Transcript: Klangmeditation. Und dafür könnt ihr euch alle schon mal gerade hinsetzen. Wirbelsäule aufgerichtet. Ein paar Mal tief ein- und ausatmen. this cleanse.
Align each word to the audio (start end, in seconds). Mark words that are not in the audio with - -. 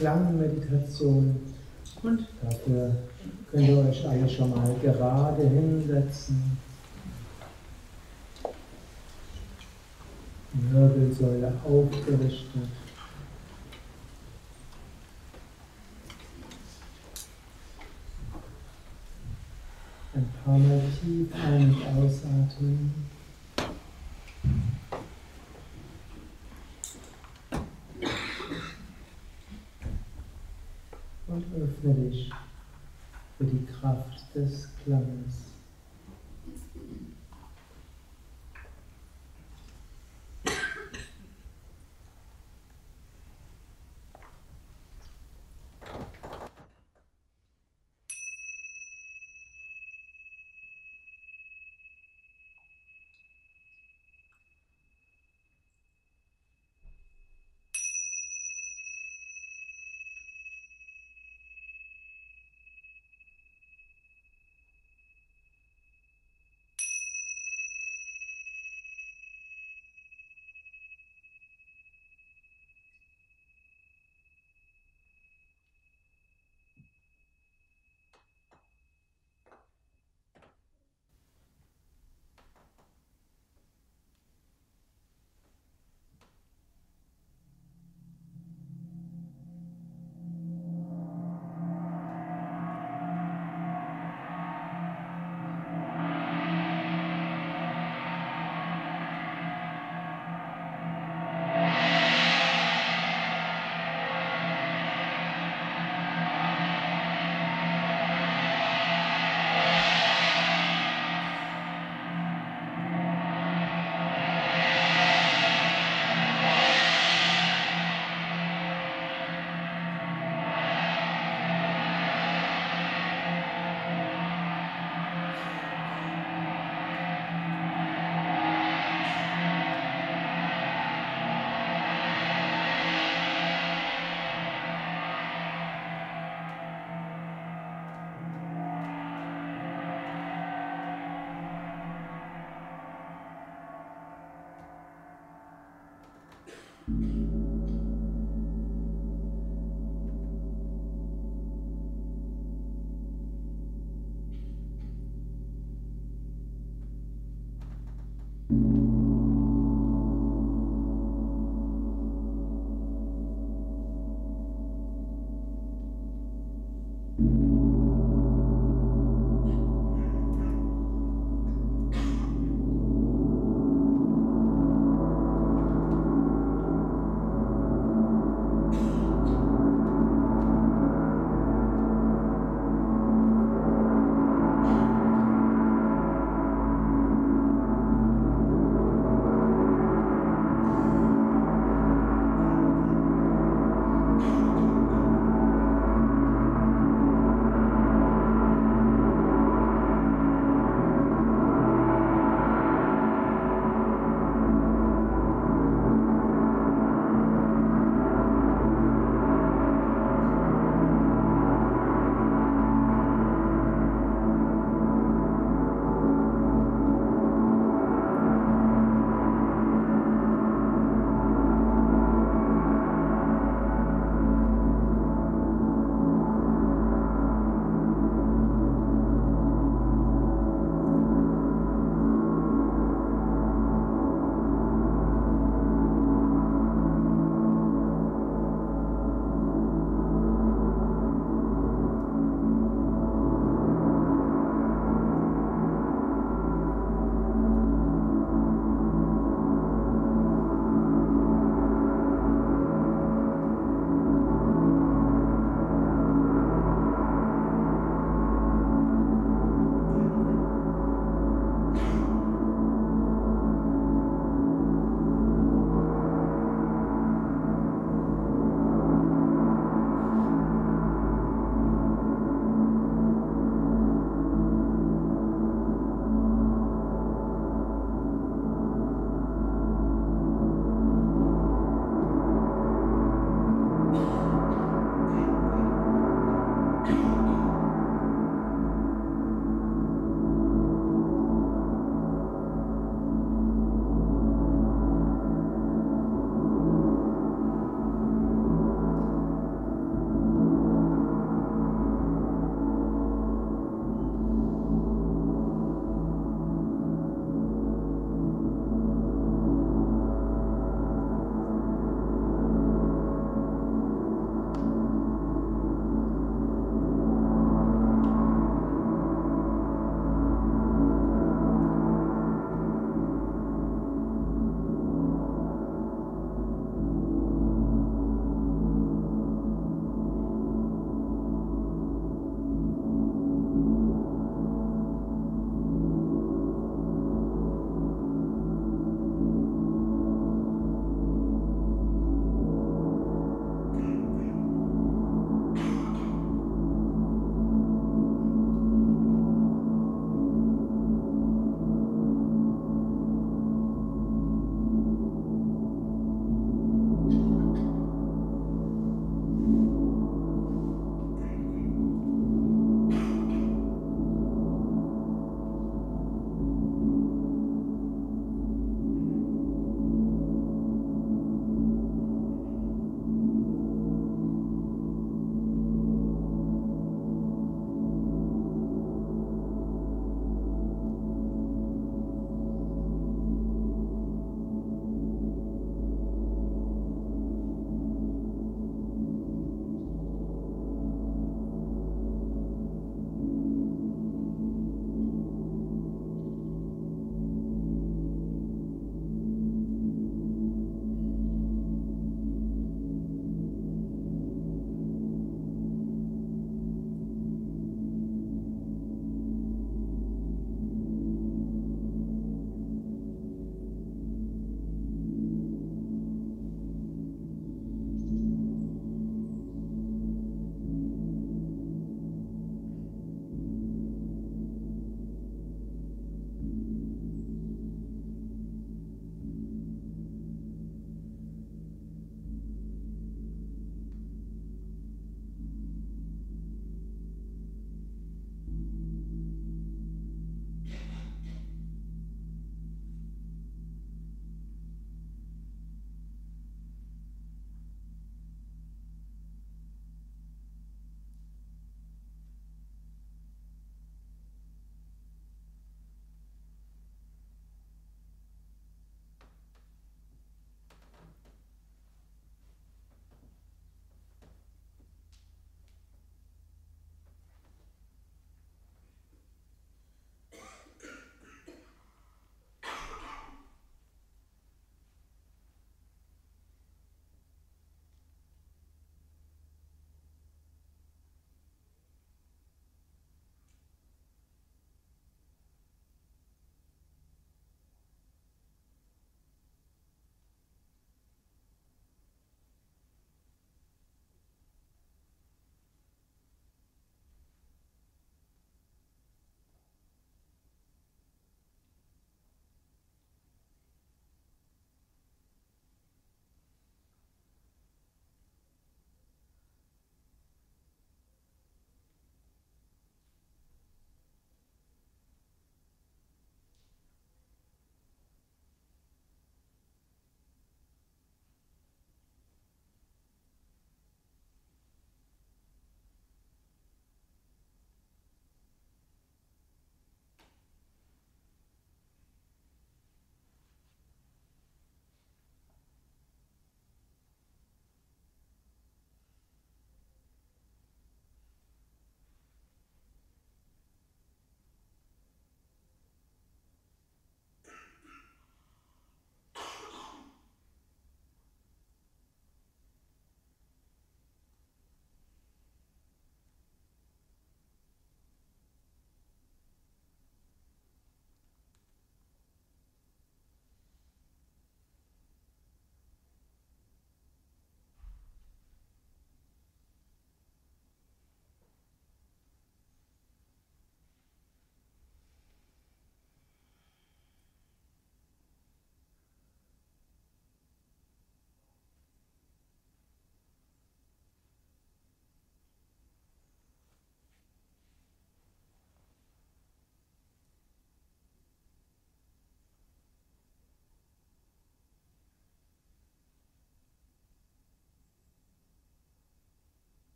Klangmeditation. 0.00 1.36
Und 2.02 2.26
dafür 2.42 2.96
könnt 3.50 3.68
ihr 3.68 3.78
euch 3.78 4.08
alle 4.08 4.26
schon 4.26 4.50
mal 4.50 4.74
gerade 4.82 5.42
hinsetzen. 5.46 6.56
Wirbelsäule 10.52 11.52
aufgerichtet. 11.64 12.68
Ein 20.14 20.28
paar 20.44 20.58
Mal 20.58 20.80
tief 21.00 21.28
ein- 21.34 21.74
und 21.74 21.86
ausatmen. 21.86 23.19
this 34.34 34.66
cleanse. 34.84 35.49